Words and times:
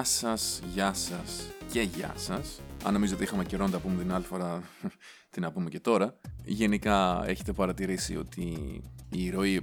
Γεια 0.00 0.08
σας, 0.08 0.62
γεια 0.74 0.92
σας 0.92 1.46
και 1.72 1.80
γεια 1.80 2.12
σας. 2.16 2.60
Αν 2.84 2.92
νομίζετε 2.92 3.16
ότι 3.16 3.24
είχαμε 3.24 3.44
καιρό 3.44 3.64
να 3.64 3.70
τα 3.70 3.78
πούμε 3.78 4.02
την 4.02 4.12
άλλη 4.12 4.24
φορά, 4.24 4.62
τι 5.30 5.40
να 5.40 5.52
πούμε 5.52 5.68
και 5.70 5.80
τώρα. 5.80 6.14
Γενικά 6.44 7.22
έχετε 7.26 7.52
παρατηρήσει 7.52 8.16
ότι 8.16 8.80
η 9.10 9.30
ροή 9.30 9.62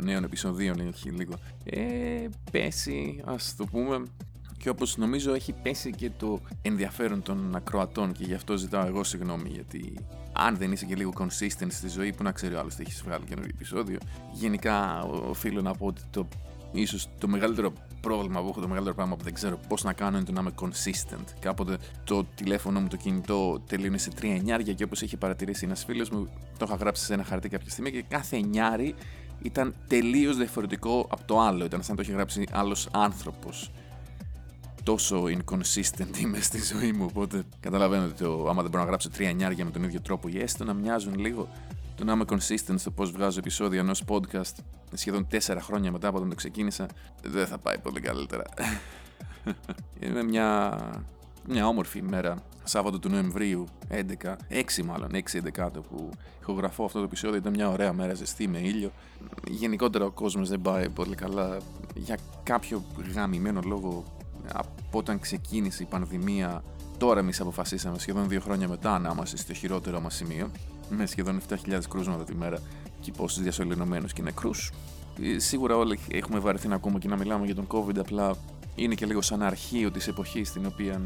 νέων 0.00 0.24
επεισοδίων 0.24 0.80
έχει 0.80 1.10
λίγο 1.10 1.34
ε, 1.64 2.28
πέσει, 2.50 3.22
ας 3.24 3.54
το 3.56 3.64
πούμε. 3.64 4.02
Και 4.58 4.68
όπως 4.68 4.96
νομίζω 4.96 5.34
έχει 5.34 5.52
πέσει 5.52 5.90
και 5.90 6.10
το 6.10 6.40
ενδιαφέρον 6.62 7.22
των 7.22 7.56
ακροατών 7.56 8.12
και 8.12 8.24
γι' 8.24 8.34
αυτό 8.34 8.56
ζητάω 8.56 8.86
εγώ 8.86 9.04
συγγνώμη 9.04 9.48
γιατί 9.48 9.94
αν 10.32 10.56
δεν 10.56 10.72
είσαι 10.72 10.84
και 10.84 10.94
λίγο 10.94 11.12
consistent 11.18 11.70
στη 11.70 11.88
ζωή 11.88 12.12
που 12.12 12.22
να 12.22 12.32
ξέρει 12.32 12.54
ο 12.54 12.58
άλλος 12.58 12.74
ότι 12.74 12.82
έχεις 12.86 13.02
βγάλει 13.02 13.24
καινούργιο 13.24 13.52
επεισόδιο 13.54 13.98
γενικά 14.32 15.02
οφείλω 15.02 15.62
να 15.62 15.74
πω 15.74 15.86
ότι 15.86 16.02
το 16.10 16.28
ίσως 16.72 17.08
το 17.18 17.28
μεγαλύτερο 17.28 17.72
πρόβλημα 18.00 18.40
που 18.42 18.48
έχω, 18.48 18.60
το 18.60 18.68
μεγαλύτερο 18.68 18.96
πράγμα 18.96 19.16
που 19.16 19.24
δεν 19.24 19.34
ξέρω 19.34 19.60
πώς 19.68 19.84
να 19.84 19.92
κάνω 19.92 20.16
είναι 20.16 20.26
το 20.26 20.32
να 20.32 20.40
είμαι 20.40 20.54
consistent. 20.60 21.24
Κάποτε 21.40 21.78
το 22.04 22.24
τηλέφωνο 22.34 22.80
μου, 22.80 22.88
το 22.88 22.96
κινητό 22.96 23.62
τελείωνε 23.66 23.98
σε 23.98 24.10
τρία 24.10 24.34
εννιάρια 24.34 24.72
και 24.72 24.84
όπως 24.84 25.02
έχει 25.02 25.16
παρατηρήσει 25.16 25.64
ένας 25.64 25.84
φίλος 25.84 26.10
μου, 26.10 26.28
το 26.58 26.64
είχα 26.68 26.74
γράψει 26.74 27.04
σε 27.04 27.14
ένα 27.14 27.24
χαρτί 27.24 27.48
κάποια 27.48 27.70
στιγμή 27.70 27.90
και 27.90 28.04
κάθε 28.08 28.36
εννιάρι 28.36 28.94
ήταν 29.42 29.74
τελείως 29.86 30.36
διαφορετικό 30.36 31.06
από 31.10 31.24
το 31.24 31.40
άλλο. 31.40 31.64
Ήταν 31.64 31.82
σαν 31.82 31.96
το 31.96 32.02
είχε 32.02 32.12
γράψει 32.12 32.46
άλλος 32.50 32.88
άνθρωπος. 32.90 33.70
Τόσο 34.82 35.24
inconsistent 35.24 36.18
είμαι 36.18 36.40
στη 36.40 36.62
ζωή 36.62 36.92
μου. 36.92 37.06
Οπότε 37.08 37.42
καταλαβαίνω 37.60 38.04
ότι 38.04 38.22
το, 38.22 38.46
άμα 38.48 38.62
δεν 38.62 38.70
μπορώ 38.70 38.82
να 38.82 38.88
γράψω 38.88 39.10
τρία 39.10 39.28
εννιάρια 39.28 39.64
με 39.64 39.70
τον 39.70 39.82
ίδιο 39.82 40.00
τρόπο 40.00 40.28
ή 40.28 40.40
έστω 40.40 40.64
να 40.64 40.72
μοιάζουν 40.72 41.18
λίγο 41.18 41.48
το 41.98 42.04
να 42.04 42.12
είμαι 42.12 42.24
consistent 42.28 42.74
στο 42.78 42.90
πώς 42.90 43.10
βγάζω 43.10 43.38
επεισόδια 43.38 43.80
ενός 43.80 44.04
podcast 44.08 44.54
σχεδόν 44.92 45.26
τέσσερα 45.26 45.60
χρόνια 45.60 45.92
μετά 45.92 46.08
από 46.08 46.16
όταν 46.16 46.28
το 46.28 46.34
ξεκίνησα, 46.34 46.86
δεν 47.22 47.46
θα 47.46 47.58
πάει 47.58 47.78
πολύ 47.78 48.00
καλύτερα. 48.00 48.44
Είναι 50.00 50.22
μια, 50.22 50.78
μια 51.48 51.66
όμορφη 51.66 51.98
ημέρα, 51.98 52.42
Σάββατο 52.64 52.98
του 52.98 53.08
Νοεμβρίου, 53.08 53.64
11, 53.90 54.00
6 54.78 54.84
μάλλον, 54.84 55.10
6-11 55.56 55.68
που 55.90 56.10
ηχογραφώ 56.40 56.84
αυτό 56.84 56.98
το 56.98 57.04
επεισόδιο. 57.04 57.36
Ήταν 57.36 57.52
μια 57.52 57.68
ωραία 57.68 57.92
μέρα, 57.92 58.14
ζεστή 58.14 58.48
με 58.48 58.58
ήλιο. 58.58 58.92
Γενικότερα 59.48 60.04
ο 60.04 60.10
κόσμος 60.10 60.48
δεν 60.48 60.60
πάει 60.60 60.88
πολύ 60.88 61.14
καλά. 61.14 61.56
Για 61.94 62.18
κάποιο 62.42 62.84
γαμημένο 63.14 63.60
λόγο, 63.64 64.04
από 64.52 64.98
όταν 64.98 65.20
ξεκίνησε 65.20 65.82
η 65.82 65.86
πανδημία, 65.86 66.62
τώρα 66.98 67.20
εμείς 67.20 67.40
αποφασίσαμε 67.40 67.98
σχεδόν 67.98 68.28
δύο 68.28 68.40
χρόνια 68.40 68.68
μετά 68.68 68.98
να 68.98 69.10
είμαστε 69.12 69.36
στο 69.36 69.52
χειρότερο 69.52 70.00
μας 70.00 70.14
σημείο 70.14 70.50
με 70.90 71.06
σχεδόν 71.06 71.40
7.000 71.48 71.78
κρούσματα 71.88 72.24
τη 72.24 72.34
μέρα 72.34 72.58
και 73.00 73.12
πόσους 73.16 73.42
διασωληνωμένους 73.42 74.12
και 74.12 74.22
νεκρούς. 74.22 74.72
Ε, 75.22 75.38
σίγουρα 75.38 75.76
όλοι 75.76 75.98
έχουμε 76.10 76.38
βαρεθεί 76.38 76.68
να 76.68 76.74
ακούμε 76.74 76.98
και 76.98 77.08
να 77.08 77.16
μιλάμε 77.16 77.46
για 77.46 77.54
τον 77.54 77.66
COVID, 77.66 77.98
απλά 77.98 78.36
είναι 78.74 78.94
και 78.94 79.06
λίγο 79.06 79.22
σαν 79.22 79.42
αρχείο 79.42 79.90
της 79.90 80.08
εποχής 80.08 80.48
στην 80.48 80.66
οποία. 80.66 81.00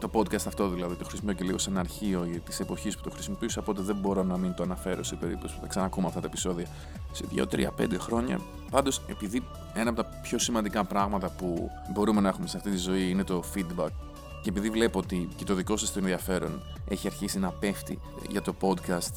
Το 0.00 0.10
podcast 0.12 0.46
αυτό 0.46 0.68
δηλαδή 0.68 0.94
το 0.94 1.04
χρησιμοποιώ 1.04 1.36
και 1.36 1.44
λίγο 1.44 1.58
σαν 1.58 1.78
αρχείο 1.78 2.28
της 2.44 2.60
εποχής 2.60 2.96
που 2.96 3.02
το 3.02 3.10
χρησιμοποιούσα, 3.10 3.60
οπότε 3.60 3.82
δεν 3.82 3.96
μπορώ 3.96 4.22
να 4.22 4.36
μην 4.36 4.54
το 4.54 4.62
αναφέρω 4.62 5.02
σε 5.02 5.14
περίπτωση 5.14 5.54
που 5.54 5.60
θα 5.60 5.66
ξανακούμε 5.66 6.06
αυτά 6.06 6.20
τα 6.20 6.26
επεισόδια 6.26 6.66
σε 7.12 7.24
2, 7.34 7.44
3, 7.46 7.66
5 7.78 7.98
χρόνια. 7.98 8.40
Πάντως, 8.70 9.00
επειδή 9.06 9.42
ένα 9.74 9.90
από 9.90 10.02
τα 10.02 10.08
πιο 10.22 10.38
σημαντικά 10.38 10.84
πράγματα 10.84 11.30
που 11.30 11.70
μπορούμε 11.92 12.20
να 12.20 12.28
έχουμε 12.28 12.46
σε 12.46 12.56
αυτή 12.56 12.70
τη 12.70 12.76
ζωή 12.76 13.10
είναι 13.10 13.24
το 13.24 13.42
feedback 13.54 14.11
και 14.42 14.48
επειδή 14.48 14.70
βλέπω 14.70 14.98
ότι 14.98 15.28
και 15.36 15.44
το 15.44 15.54
δικό 15.54 15.76
σας 15.76 15.92
το 15.92 15.98
ενδιαφέρον 15.98 16.62
έχει 16.88 17.06
αρχίσει 17.06 17.38
να 17.38 17.50
πέφτει 17.50 17.98
για 18.28 18.42
το 18.42 18.54
podcast, 18.60 19.12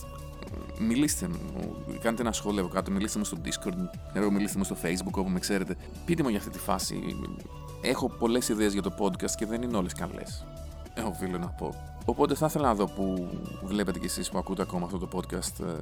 μιλήστε 0.80 1.28
μου, 1.28 1.76
κάντε 2.02 2.22
ένα 2.22 2.32
σχόλιο 2.32 2.64
από 2.64 2.74
κάτω, 2.74 2.92
μιλήστε 2.92 3.20
μου 3.20 3.26
στο 3.26 3.38
Discord, 3.46 3.78
εγώ 4.14 4.32
μιλήστε 4.32 4.58
μου 4.58 4.64
στο 4.64 4.76
Facebook 4.84 5.12
όπου 5.12 5.30
με 5.30 5.40
ξέρετε. 5.40 5.78
Πείτε 6.06 6.24
μου 6.24 6.30
για 6.30 6.38
αυτή 6.38 6.50
τη 6.50 6.60
φάση. 6.60 7.02
Έχω 7.82 8.10
πολλές 8.10 8.50
ιδέες 8.50 8.74
για 8.74 8.82
το 8.82 8.94
podcast 9.00 9.32
και 9.38 9.46
δεν 9.46 9.62
είναι 9.62 9.78
όλες 9.78 9.94
καλές. 9.94 10.46
Έχω 10.94 11.14
φίλο 11.14 11.38
να 11.38 11.48
πω. 11.48 11.96
Οπότε 12.06 12.36
θα 12.36 12.46
ήθελα 12.46 12.68
να 12.68 12.76
δω 12.76 12.86
που 12.86 13.30
βλέπετε 13.64 14.00
κι 14.00 14.06
εσείς 14.06 14.30
που 14.30 14.38
ακούτε 14.38 14.62
ακόμα 14.62 14.86
αυτό 14.86 14.98
το 14.98 15.08
podcast 15.14 15.66
ε, 15.66 15.74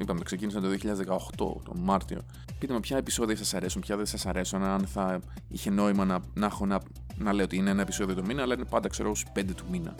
Είπαμε, 0.00 0.18
το 0.18 0.24
ξεκίνησα 0.24 0.60
το 0.60 0.68
2018, 0.68 1.62
τον 1.64 1.76
Μάρτιο. 1.78 2.20
Πείτε 2.58 2.72
με 2.72 2.80
ποια 2.80 2.96
επεισόδια 2.96 3.36
σας 3.36 3.54
αρέσουν, 3.54 3.80
ποια 3.80 3.96
δεν 3.96 4.06
σας 4.06 4.26
αρέσουν, 4.26 4.62
αν 4.62 4.86
θα 4.86 5.20
είχε 5.48 5.70
νόημα 5.70 6.04
να, 6.04 6.20
να 6.34 6.46
έχω 6.46 6.66
να, 6.66 6.80
να 7.22 7.32
λέω 7.32 7.44
ότι 7.44 7.56
είναι 7.56 7.70
ένα 7.70 7.82
επεισόδιο 7.82 8.14
το 8.14 8.22
μήνα, 8.22 8.42
αλλά 8.42 8.54
είναι 8.54 8.64
πάντα 8.64 8.88
ξέρω 8.88 9.12
5 9.34 9.44
του 9.56 9.64
μήνα. 9.70 9.94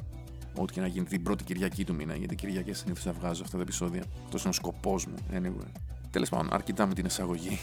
Ό,τι 0.54 0.72
και 0.72 0.80
να 0.80 0.86
γίνει 0.86 1.04
την 1.04 1.22
πρώτη 1.22 1.44
Κυριακή 1.44 1.84
του 1.84 1.94
μήνα, 1.94 2.14
γιατί 2.14 2.34
Κυριακές 2.34 2.78
συνήθως 2.78 3.04
θα 3.04 3.12
βγάζω 3.12 3.42
αυτά 3.42 3.56
τα 3.56 3.62
επεισόδια. 3.62 4.02
Αυτός 4.24 4.40
είναι 4.40 4.50
ο 4.50 4.52
σκοπός 4.52 5.06
μου. 5.06 5.14
Anyway. 5.32 5.72
Τέλος 6.10 6.28
πάντων, 6.28 6.48
αρκετά 6.52 6.86
με 6.86 6.94
την 6.94 7.04
εισαγωγή. 7.04 7.58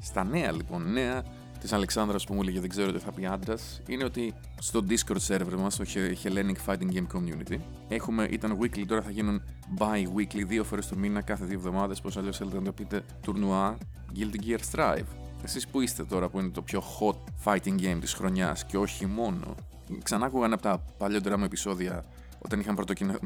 Στα 0.00 0.24
νέα 0.24 0.52
λοιπόν, 0.52 0.92
νέα 0.92 1.22
της 1.60 1.72
Αλεξάνδρας 1.72 2.24
που 2.24 2.34
μου 2.34 2.40
έλεγε 2.40 2.60
δεν 2.60 2.68
ξέρω 2.68 2.92
τι 2.92 2.98
θα 2.98 3.12
πει 3.12 3.26
άντρας, 3.26 3.80
είναι 3.86 4.04
ότι 4.04 4.34
στο 4.60 4.84
Discord 4.88 5.26
server 5.28 5.56
μας, 5.58 5.74
στο 5.74 5.84
Hellenic 6.22 6.56
Fighting 6.66 6.92
Game 6.92 7.06
Community, 7.16 7.58
έχουμε, 7.88 8.28
ήταν 8.30 8.58
weekly, 8.60 8.84
τώρα 8.86 9.02
θα 9.02 9.10
γίνουν 9.10 9.42
bi-weekly, 9.78 10.44
δύο 10.46 10.64
φορές 10.64 10.88
το 10.88 10.96
μήνα, 10.96 11.20
κάθε 11.20 11.44
δύο 11.44 11.58
εβδομάδες, 11.58 12.00
πώς 12.00 12.16
αλλιώς 12.16 12.36
θέλετε 12.36 12.56
να 12.56 12.64
το 12.64 12.72
πείτε, 12.72 13.04
τουρνουά 13.20 13.78
Guilty 14.16 14.46
Gear 14.46 14.58
Strive. 14.72 15.06
Εσείς 15.44 15.68
που 15.68 15.80
είστε 15.80 16.04
τώρα 16.04 16.28
που 16.28 16.38
είναι 16.38 16.48
το 16.48 16.62
πιο 16.62 16.82
hot 16.82 17.16
fighting 17.44 17.80
game 17.80 17.98
της 18.00 18.12
χρονιάς 18.12 18.64
και 18.64 18.76
όχι 18.76 19.06
μόνο. 19.06 19.54
Ξανά 20.02 20.26
άκουγα 20.26 20.44
ένα 20.44 20.54
από 20.54 20.62
τα 20.62 20.84
παλιότερα 20.98 21.38
μου 21.38 21.44
επεισόδια 21.44 22.04
όταν 22.38 22.60
είχαν 22.60 22.78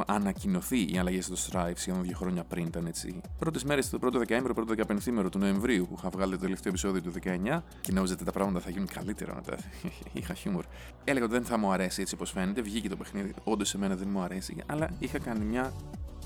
ανακοινωθεί 0.07 0.93
οι 0.93 0.99
αλλαγές 0.99 1.25
στο 1.25 1.35
Stripe 1.51 1.73
σχεδόν 1.75 2.03
δύο 2.03 2.17
χρόνια 2.17 2.45
πριν. 2.45 2.67
Ήταν 2.67 2.87
έτσι. 2.87 3.21
Πρώτες 3.39 3.65
μέρες, 3.65 3.91
το 3.91 3.99
πρώτο 3.99 4.19
δεκαήμερο, 4.19 4.55
πρώτο 4.55 4.69
δεκαπενθήμερο 4.69 5.29
του 5.29 5.39
Νοεμβρίου 5.39 5.87
που 5.87 5.95
είχα 5.99 6.09
βγάλει 6.09 6.33
το 6.33 6.39
τελευταίο 6.39 6.73
επεισόδιο 6.73 7.03
του 7.03 7.13
19 7.25 7.63
και 7.81 7.93
νόμιζα 7.93 8.15
ότι 8.15 8.25
τα 8.25 8.33
πράγματα 8.33 8.61
θα 8.61 8.71
γίνουν 8.71 8.87
καλύτερα 8.87 9.35
μετά. 9.35 9.57
είχα 10.13 10.35
χιούμορ. 10.35 10.65
Έλεγα 11.05 11.25
ότι 11.25 11.35
δεν 11.35 11.45
θα 11.45 11.57
μου 11.57 11.73
αρέσει 11.73 12.01
έτσι 12.01 12.15
όπως 12.15 12.31
φαίνεται. 12.31 12.63
Βγήκε 12.63 12.89
το 12.89 12.97
παιχνίδι. 12.97 13.35
Όντως 13.45 13.69
σε 13.69 13.79
μένα 13.79 13.97
δεν 13.97 14.09
μου 14.11 14.21
αρέσει. 14.21 14.57
Αλλά 14.67 14.91
είχα 14.99 15.19
κάνει 15.19 15.45
μια 15.45 15.73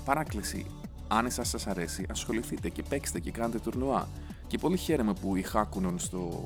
παράκληση. 0.05 0.65
Αν 1.07 1.25
εσάς 1.25 1.49
σας 1.49 1.67
αρέσει, 1.67 2.05
ασχοληθείτε 2.09 2.69
και 2.69 2.83
παίξτε 2.89 3.19
και 3.19 3.31
κάντε 3.31 3.59
τουρνουά. 3.59 4.07
Και 4.47 4.57
πολύ 4.57 4.77
χαίρομαι 4.77 5.13
που 5.13 5.35
η 5.35 5.41
Χάκουνον 5.41 5.99
στο, 5.99 6.43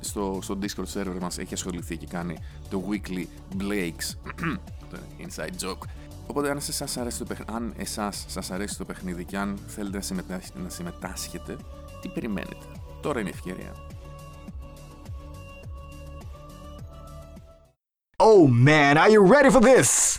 στο, 0.00 0.38
στο 0.42 0.58
Discord 0.62 1.00
server 1.00 1.18
μας 1.20 1.38
έχει 1.38 1.54
ασχοληθεί 1.54 1.96
και 1.96 2.06
κάνει 2.06 2.36
το 2.70 2.82
weekly 2.90 3.24
Blakes 3.58 4.32
inside 5.18 5.66
joke. 5.66 5.86
Οπότε 6.26 6.50
αν 6.50 6.56
εσάς 6.56 6.96
αρέσει 6.96 7.18
το, 7.18 7.24
παιχνίδι, 7.24 7.52
αν 7.52 7.74
εσάς 7.76 8.24
σας 8.28 8.50
αρέσει 8.50 8.78
το 8.78 8.84
παιχνίδι 8.84 9.24
και 9.24 9.38
αν 9.38 9.58
θέλετε 9.66 10.14
να, 10.14 10.40
να 10.62 10.68
συμμετάσχετε, 10.68 11.56
τι 12.00 12.08
περιμένετε; 12.08 12.66
Τώρα 13.00 13.20
είναι 13.20 13.28
η 13.28 13.32
ευκαιρία. 13.34 13.72
Oh 18.16 18.46
man, 18.48 18.96
are 18.96 19.10
you 19.10 19.22
ready 19.34 19.50
for 19.50 19.60
this? 19.60 20.16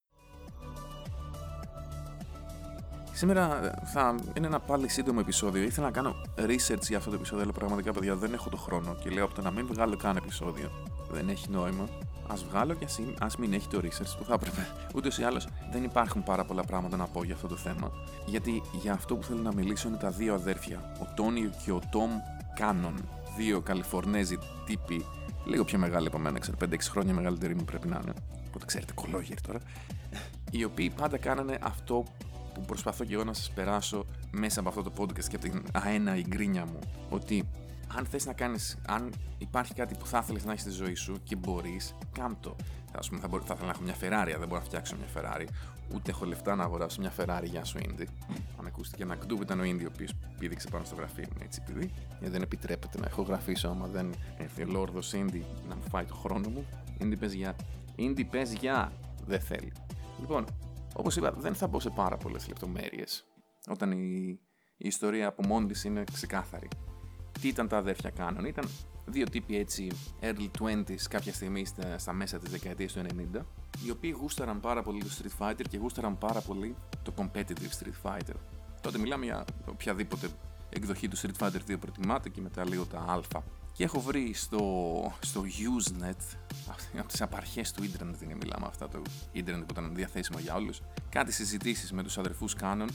Σήμερα 3.26 3.66
ε, 3.66 3.86
θα 3.86 4.16
είναι 4.38 4.48
ένα 4.48 4.60
πάλι 4.60 4.88
σύντομο 4.88 5.20
επεισόδιο. 5.22 5.64
Ήθελα 5.64 5.86
να 5.86 5.92
κάνω 5.92 6.16
research 6.36 6.88
για 6.88 6.98
αυτό 6.98 7.10
το 7.10 7.16
επεισόδιο, 7.16 7.44
αλλά 7.44 7.52
πραγματικά 7.52 7.94
παιδιά 7.94 8.16
δεν 8.16 8.34
έχω 8.34 8.50
το 8.50 8.58
χρόνο 8.58 8.96
και 8.96 9.10
λέω 9.10 9.26
από 9.26 9.34
το 9.34 9.42
να 9.42 9.52
μην 9.52 9.68
βγάλω 9.68 9.96
καν 9.96 10.16
επεισόδιο. 10.16 10.72
Δεν 11.12 11.30
έχει 11.30 11.50
νόημα. 11.50 11.84
Α 12.28 12.36
βγάλω 12.50 12.74
και 12.74 12.88
ας 13.20 13.38
μην 13.38 13.54
έχει 13.54 13.68
το 13.68 13.80
research 13.84 14.16
που 14.18 14.24
θα 14.24 14.34
έπρεπε. 14.34 14.68
Ούτως 14.96 15.18
ή 15.18 15.24
άλλως 15.24 15.48
δεν 15.72 15.84
υπάρχουν 15.84 16.24
πάρα 16.24 16.46
πολλά 16.46 16.64
πράγματα 16.64 16.98
να 16.98 17.08
πω 17.08 17.24
για 17.24 17.34
αυτό 17.34 17.48
το 17.48 17.56
θέμα. 17.56 17.92
Γιατί 18.26 18.62
για 18.82 18.94
αυτό 18.94 19.16
που 19.16 19.24
θέλω 19.24 19.42
να 19.42 19.54
μιλήσω 19.54 19.88
είναι 19.88 19.98
τα 19.98 20.10
δύο 20.10 20.34
αδέρφια. 20.34 20.96
Ο 21.02 21.14
Τόνι 21.16 21.50
και 21.64 21.72
ο 21.72 21.80
Τόμ 21.92 22.12
Κάνον. 22.56 22.96
Δύο 23.38 23.62
Καλιφορνέζοι 23.62 24.38
τύποι, 24.66 25.06
λίγο 25.46 25.64
πιο 25.64 25.78
μεγάλοι 25.78 26.08
από 26.08 26.18
μένα, 26.18 26.40
ξέρω 26.40 26.58
5-6 26.66 26.76
χρόνια 26.82 27.14
μεγαλύτεροι 27.14 27.56
μου 27.56 27.64
πρέπει 27.64 27.88
να 27.88 28.00
είναι. 28.04 28.14
Οπότε 28.48 28.66
ξέρετε, 28.66 28.94
κωλόγεροι 28.94 29.42
τώρα. 29.42 29.60
Οι 30.52 30.64
οποίοι 30.64 30.90
πάντα 30.90 31.18
κάνανε 31.18 31.58
αυτό 31.62 32.06
που 32.56 32.62
προσπαθώ 32.62 33.04
και 33.04 33.14
εγώ 33.14 33.24
να 33.24 33.34
σας 33.34 33.52
περάσω 33.52 34.06
μέσα 34.32 34.60
από 34.60 34.70
αυτό 34.70 34.84
το 34.84 34.92
podcast 34.98 35.24
και 35.24 35.36
από 35.36 35.50
την 35.50 35.64
αέναη 35.74 36.24
γκρίνια 36.28 36.66
μου. 36.66 36.80
Ότι 37.10 37.50
αν 37.98 38.06
θες 38.06 38.26
να 38.26 38.34
κάνεις, 38.34 38.78
αν 38.88 39.14
υπάρχει 39.38 39.74
κάτι 39.74 39.96
που 39.96 40.06
θα 40.06 40.20
ήθελες 40.24 40.46
να 40.46 40.52
έχεις 40.52 40.64
στη 40.64 40.72
ζωή 40.72 40.96
σου 40.96 41.18
και 41.24 41.36
μπορείς, 41.36 41.96
κάν' 42.12 42.37
το. 42.37 42.56
Θα, 42.92 43.00
πούμε, 43.10 43.20
θα, 43.20 43.28
θα 43.30 43.54
ήθελα 43.54 43.66
να 43.66 43.70
έχω 43.70 43.82
μια 43.82 43.94
Ferrari, 43.94 44.38
δεν 44.40 44.48
μπορώ 44.48 44.60
να 44.60 44.66
φτιάξω 44.66 44.96
μια 44.96 45.08
Ferrari. 45.16 45.46
Ούτε 45.94 46.12
έχω 46.12 46.26
λεφτά 46.26 46.56
να 46.56 46.64
αγοράσω 46.64 47.02
μια 47.02 47.14
Ferrari 47.18 47.46
για 47.46 47.64
σου 47.64 47.78
Indy. 47.78 48.06
Αν 48.60 48.66
ακούστηκε 48.66 49.04
ένα 49.04 49.16
κντούβ 49.16 49.42
ήταν 49.42 49.60
ο 49.60 49.64
Indy 49.64 49.84
ο 49.84 49.90
οποίος 49.94 50.14
πήδηξε 50.40 50.68
πάνω 50.72 50.86
στο 50.86 50.96
γραφείο 50.96 51.26
μου 51.30 51.42
έτσι 51.44 51.62
επειδή. 51.68 51.92
Γιατί 52.10 52.30
δεν 52.30 52.42
επιτρέπεται 52.42 53.00
να 53.00 53.06
έχω 53.06 53.22
γραφήσω 53.22 53.68
άμα 53.68 53.88
δεν 53.88 54.14
έρθει 54.38 54.62
ο 54.64 54.66
Λόρδος 54.68 55.12
Indy 55.16 55.42
να 55.70 55.76
μου 55.76 55.84
φάει 55.90 56.06
το 56.06 56.16
χρόνο 56.16 56.50
μου. 56.50 56.66
Indy 57.02 57.16
πες 57.20 57.34
για. 57.34 57.56
Indy 57.98 58.24
πες 58.30 58.54
για. 58.54 58.92
Δεν 59.26 59.40
θέλει. 59.40 59.72
Λοιπόν, 60.20 60.46
Όπως 60.98 61.16
είπα, 61.16 61.32
δεν 61.32 61.56
θα 61.56 61.68
μπω 61.68 61.80
σε 61.80 61.90
πάρα 61.90 62.18
πολλές 62.18 62.48
λεπτομέρειες 62.48 63.26
όταν 63.68 63.92
η, 63.92 64.40
η 64.78 64.88
ιστορία 64.88 65.28
από 65.28 65.46
μόνη 65.48 65.68
της 65.68 65.84
είναι 65.84 66.04
ξεκάθαρη. 66.14 66.68
Τι 67.42 67.48
ήταν 67.48 67.68
τα 67.68 67.78
αδέρφια 67.78 68.10
Κάνων, 68.10 68.46
ήταν 68.46 68.70
δύο 69.06 69.26
τύποι 69.30 69.58
έτσι 69.58 69.92
early 70.22 70.48
20s 70.60 71.02
κάποια 71.10 71.34
στιγμή 71.34 71.66
στα, 71.66 71.98
στα 71.98 72.14
μέσα 72.14 72.38
της 72.40 72.52
δεκαετίας 72.52 72.94
του 72.94 73.02
90, 73.36 73.42
οι 73.86 73.92
οποίοι 73.92 74.16
γούσταραν 74.20 74.60
πάρα 74.60 74.82
πολύ 74.82 75.04
το 75.04 75.10
Street 75.22 75.46
Fighter 75.46 75.64
και 75.70 75.78
γούσταραν 75.78 76.18
πάρα 76.18 76.42
πολύ 76.42 76.76
το 77.04 77.14
competitive 77.18 77.72
Street 77.80 78.10
Fighter. 78.10 78.36
Τότε 78.82 78.98
μιλάμε 78.98 79.26
για 79.26 79.46
οποιαδήποτε 79.66 80.30
εκδοχή 80.70 81.08
του 81.08 81.18
Street 81.18 81.38
Fighter 81.40 81.72
2 81.72 81.80
προτιμάτε 81.80 82.30
και 82.30 82.42
μετά 82.42 82.68
λίγο 82.68 82.86
τα 82.86 83.00
α. 83.00 83.42
Και 83.76 83.84
έχω 83.84 84.00
βρει 84.00 84.34
στο, 84.34 85.14
στο 85.22 85.44
Usenet, 85.44 86.38
από 87.00 87.08
τις 87.08 87.22
απαρχές 87.22 87.72
του 87.72 87.84
ίντερνετ 87.84 88.22
είναι 88.22 88.36
μιλάμε 88.36 88.66
αυτά, 88.68 88.88
το 88.88 89.02
ίντερνετ 89.32 89.66
που 89.66 89.72
ήταν 89.72 89.96
διαθέσιμο 89.96 90.40
για 90.40 90.56
όλους, 90.56 90.82
κάτι 91.10 91.32
συζητήσεις 91.32 91.92
με 91.92 92.04
τους 92.04 92.18
αδερφούς 92.18 92.56
Canon 92.62 92.88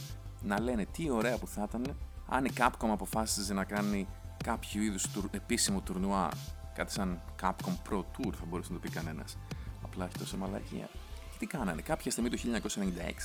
να 0.43 0.61
λένε 0.61 0.87
τι 0.87 1.11
ωραία 1.11 1.39
που 1.39 1.47
θα 1.47 1.67
ήταν 1.69 1.97
αν 2.29 2.45
η 2.45 2.51
Capcom 2.57 2.89
αποφάσιζε 2.91 3.55
να 3.55 3.65
κάνει 3.65 4.09
κάποιο 4.45 4.83
είδους 4.83 5.07
επίσημο 5.31 5.81
τουρνουά, 5.81 6.31
κάτι 6.75 6.93
σαν 6.93 7.21
Capcom 7.43 7.91
Pro 7.91 7.99
Tour 7.99 8.33
θα 8.33 8.45
μπορούσε 8.49 8.73
να 8.73 8.79
το 8.79 8.89
πει 8.89 8.95
κανένας. 8.95 9.39
Απλά 9.83 10.05
όχι 10.05 10.19
τόσο 10.19 10.37
μαλακία. 10.37 10.89
Και 11.31 11.37
τι 11.39 11.47
κάνανε, 11.47 11.83
κάποια 11.83 12.11
στιγμή 12.11 12.31
το 12.31 12.39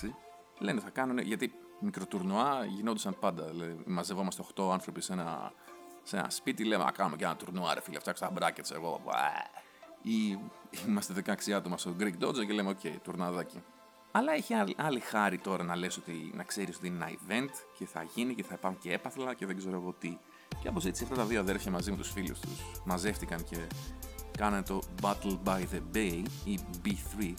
1996 0.04 0.13
λένε 0.60 0.80
θα 0.80 0.90
κάνουν, 0.90 1.18
γιατί 1.18 1.52
μικροτουρνουά 1.81 2.66
γινόντουσαν 2.66 3.18
πάντα. 3.19 3.46
Δηλαδή, 3.46 3.84
μαζευόμαστε 3.86 4.44
8 4.56 4.72
άνθρωποι 4.72 5.02
σε 5.02 5.13
ένα, 5.13 5.52
σε 6.07 6.18
ένα 6.18 6.30
σπίτι, 6.30 6.63
λέμε 6.63 6.84
να 6.84 6.92
κάνουμε 6.92 7.16
και 7.16 7.24
ένα 7.24 7.36
τουρνουά, 7.36 7.74
ρε 7.74 7.81
φίλε, 7.81 8.00
φτιάξω 8.00 8.25
τα 8.25 8.34
brackets 8.40 8.72
εγώ. 8.75 9.02
Ή 10.02 10.40
είμαστε 10.88 11.13
16 11.25 11.52
άτομα 11.52 11.78
στο 11.78 11.96
Greek 12.00 12.24
Dojo 12.24 12.46
και 12.46 12.54
λέμε, 12.54 12.69
OK, 12.69 12.80
okay, 12.84 12.96
τουρναδάκι. 13.04 13.63
Αλλά 14.12 14.34
έχει 14.34 14.54
άλλη 14.75 15.00
χάρη 15.00 15.38
τώρα 15.38 15.63
να 15.63 15.75
λες 15.75 15.98
ότι 15.98 16.31
να 16.36 16.44
ξέρεις 16.44 16.75
ότι 16.75 16.88
είναι 16.88 17.06
ένα 17.06 17.10
event 17.10 17.50
και 17.78 17.86
θα 17.86 18.04
γίνει 18.16 18.36
και 18.36 18.44
θα 18.44 18.54
υπάρχουν 18.54 18.81
και 18.81 18.94
έπαθλα 18.94 19.34
και 19.34 19.46
δεν 19.46 19.57
ξέρω 19.57 19.75
εγώ 19.75 19.96
τι. 20.00 20.18
Και 20.62 20.68
όπως 20.68 20.86
έτσι 20.86 21.04
αυτά 21.04 21.16
τα 21.16 21.25
δύο 21.25 21.40
αδέρφια 21.40 21.72
μαζί 21.72 21.92
με 21.92 21.98
τους 21.98 22.12
φίλους 22.12 22.40
τους 22.40 22.60
μαζεύτηκαν 22.86 23.44
και 23.44 23.57
κάνανε 24.37 24.63
το 24.63 24.81
Battle 25.01 25.37
by 25.43 25.59
the 25.59 25.95
Bay 25.95 26.23
ή 26.43 26.59
B3. 26.85 27.33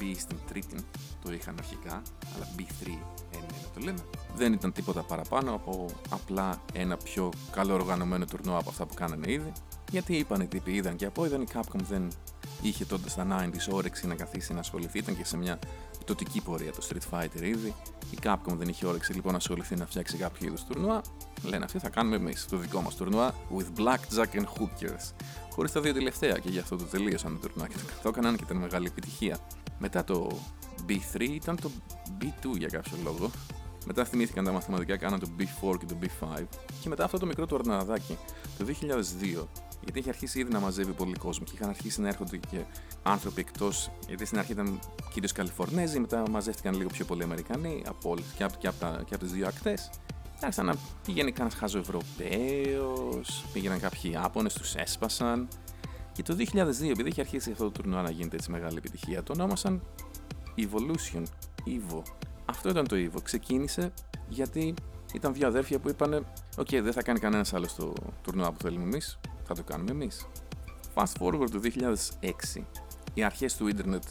B 0.00 0.14
στην 0.18 0.36
τρίτη 0.48 0.76
το 1.24 1.32
είχαν 1.32 1.54
αρχικά, 1.58 2.02
αλλά 2.34 2.48
B3 2.58 2.86
είναι 2.86 3.46
να 3.62 3.68
το 3.74 3.80
λέμε. 3.80 3.98
Δεν 4.36 4.52
ήταν 4.52 4.72
τίποτα 4.72 5.02
παραπάνω 5.02 5.54
από 5.54 5.86
απλά 6.10 6.62
ένα 6.72 6.96
πιο 6.96 7.32
καλό 7.50 7.74
οργανωμένο 7.74 8.24
τουρνό 8.24 8.58
από 8.58 8.68
αυτά 8.68 8.86
που 8.86 8.94
κάνανε 8.94 9.32
ήδη. 9.32 9.52
Γιατί 9.90 10.16
είπαν 10.16 10.40
οι 10.40 10.46
τύποι, 10.46 10.72
είδαν 10.72 10.96
και 10.96 11.06
από 11.06 11.24
είδαν 11.24 11.42
η 11.42 11.46
Capcom 11.54 11.80
δεν 11.88 12.08
είχε 12.62 12.84
τότε 12.84 13.08
στα 13.08 13.26
90s 13.30 13.74
όρεξη 13.74 14.06
να 14.06 14.14
καθίσει 14.14 14.52
να 14.52 14.60
ασχοληθεί. 14.60 14.98
Ήταν 14.98 15.16
και 15.16 15.24
σε 15.24 15.36
μια 15.36 15.58
πτωτική 16.08 16.40
πορεία 16.42 16.72
το 16.72 16.86
Street 16.88 17.18
Fighter 17.18 17.42
ήδη. 17.42 17.74
Η 18.10 18.18
Capcom 18.22 18.52
δεν 18.52 18.68
είχε 18.68 18.86
όρεξη 18.86 19.12
λοιπόν 19.12 19.32
να 19.32 19.38
ασχοληθεί 19.38 19.76
να 19.76 19.86
φτιάξει 19.86 20.16
κάποιο 20.16 20.46
είδους 20.46 20.64
τουρνουά. 20.64 21.00
Λένε 21.42 21.64
αυτοί 21.64 21.78
θα 21.78 21.88
κάνουμε 21.88 22.16
εμείς 22.16 22.46
το 22.46 22.56
δικό 22.56 22.80
μας 22.80 22.94
τουρνουά 22.94 23.34
with 23.56 23.80
blackjack 23.80 24.40
and 24.40 24.44
hookers. 24.44 25.12
Χωρίς 25.54 25.72
τα 25.72 25.80
δύο 25.80 25.92
τελευταία 25.92 26.38
και 26.38 26.48
γι' 26.48 26.58
αυτό 26.58 26.76
το 26.76 26.84
τελείωσαν 26.84 27.40
το 27.40 27.48
τουρνουά 27.48 27.68
και 27.68 27.74
το 28.02 28.08
έκαναν 28.08 28.36
και 28.36 28.44
ήταν 28.44 28.56
μεγάλη 28.56 28.86
επιτυχία. 28.86 29.38
Μετά 29.78 30.04
το 30.04 30.38
B3 30.88 31.20
ήταν 31.20 31.60
το 31.60 31.70
B2 32.20 32.58
για 32.58 32.68
κάποιο 32.68 32.92
λόγο. 33.04 33.30
Μετά 33.86 34.04
θυμήθηκαν 34.04 34.44
τα 34.44 34.52
μαθηματικά, 34.52 34.96
κάναν 34.96 35.20
το 35.20 35.28
B4 35.38 35.78
και 35.78 35.86
το 35.86 35.96
B5. 36.02 36.44
Και 36.80 36.88
μετά 36.88 37.04
αυτό 37.04 37.18
το 37.18 37.26
μικρό 37.26 37.46
του 37.46 37.56
ορναδάκι, 37.58 38.18
το 38.58 38.64
2002, 38.64 39.46
γιατί 39.82 39.98
είχε 39.98 40.08
αρχίσει 40.08 40.40
ήδη 40.40 40.52
να 40.52 40.60
μαζεύει 40.60 40.92
πολύ 40.92 41.14
κόσμο 41.14 41.44
και 41.44 41.52
είχαν 41.54 41.68
αρχίσει 41.68 42.00
να 42.00 42.08
έρχονται 42.08 42.36
και 42.36 42.64
άνθρωποι 43.02 43.40
εκτός. 43.40 43.90
Γιατί 44.06 44.24
στην 44.24 44.38
αρχή 44.38 44.52
ήταν 44.52 44.78
κυρίως 45.12 45.32
Καλιφορνέζοι, 45.32 45.98
μετά 45.98 46.22
μαζεύτηκαν 46.30 46.74
λίγο 46.74 46.88
πιο 46.88 47.04
πολλοί 47.04 47.22
Αμερικανοί 47.22 47.82
από 47.86 48.10
όλες, 48.10 48.24
και 48.36 48.44
από, 48.44 48.54
και 48.58 48.66
από, 48.66 48.86
και 49.04 49.14
από 49.14 49.24
τις 49.24 49.32
δύο 49.32 49.46
ακτές. 49.46 49.90
Άρχισαν 50.40 50.66
να 50.66 50.74
πηγαίνει 51.04 51.32
κανένας 51.32 51.58
χαζοευρωπαίος, 51.58 53.20
πήγαιναν 53.52 53.80
κάποιοι 53.80 54.16
Ιάπωνες, 54.16 54.48
τους 54.48 54.74
έσπασαν. 54.74 55.48
Και 56.12 56.22
το 56.22 56.36
2002, 56.38 56.90
επειδή 56.90 57.08
είχε 57.08 57.20
αρχίσει 57.20 57.50
αυτό 57.50 57.64
το 57.64 57.70
τουρνουά 57.70 58.02
να 58.02 58.10
γίνεται 58.10 58.36
έτσι 58.36 58.50
μεγάλη 58.50 58.76
επιτυχία, 58.76 59.22
το 59.22 59.32
ονόμασαν 59.32 59.82
Evolution, 60.56 61.22
Evo. 61.66 62.02
Αυτό 62.44 62.68
ήταν 62.68 62.86
το 62.88 62.96
Evo. 62.96 63.22
Ξεκίνησε 63.22 63.92
γιατί 64.28 64.74
ήταν 65.14 65.34
δύο 65.34 65.46
αδέρφια 65.46 65.78
που 65.78 65.88
είπαν: 65.88 66.26
OK, 66.56 66.66
okay, 66.70 66.80
δεν 66.82 66.92
θα 66.92 67.02
κάνει 67.02 67.18
κανένας 67.18 67.54
άλλος 67.54 67.74
το 67.74 67.92
τουρνουά 68.22 68.52
που 68.52 68.58
θέλουμε 68.60 68.84
εμείς, 68.84 69.18
θα 69.48 69.54
το 69.54 69.62
κάνουμε 69.62 69.90
εμείς. 69.90 70.26
Fast 70.94 71.12
forward 71.20 71.50
το 71.50 71.60
2006, 71.60 72.64
οι 73.14 73.22
αρχές 73.22 73.56
του 73.56 73.70
Internet 73.76 74.02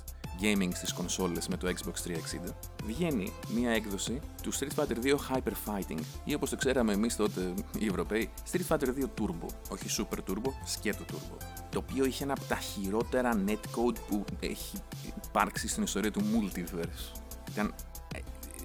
gaming 0.41 0.69
στις 0.73 0.93
κονσόλες 0.93 1.47
με 1.47 1.57
το 1.57 1.67
Xbox 1.67 2.07
360, 2.07 2.53
βγαίνει 2.85 3.33
μία 3.53 3.71
έκδοση 3.71 4.19
του 4.41 4.53
Street 4.53 4.75
Fighter 4.75 4.97
2 5.03 5.15
Hyper 5.15 5.51
Fighting 5.65 5.99
ή 6.23 6.33
όπως 6.33 6.49
το 6.49 6.55
ξέραμε 6.55 6.93
εμείς 6.93 7.15
τότε 7.15 7.53
οι 7.79 7.85
Ευρωπαίοι, 7.85 8.29
Street 8.51 8.67
Fighter 8.67 8.87
2 8.87 8.89
Turbo, 9.19 9.47
όχι 9.69 9.85
Super 9.97 10.17
Turbo, 10.29 10.51
σκέτο 10.65 11.03
Turbo, 11.11 11.37
το 11.69 11.83
οποίο 11.87 12.05
είχε 12.05 12.23
ένα 12.23 12.33
από 12.33 12.43
τα 12.43 12.55
χειρότερα 12.55 13.43
netcode 13.47 13.97
που 14.07 14.25
έχει 14.39 14.77
υπάρξει 15.25 15.67
στην 15.67 15.83
ιστορία 15.83 16.11
του 16.11 16.21
Multiverse. 16.21 17.19
Ήταν 17.51 17.73
ε, 18.15 18.19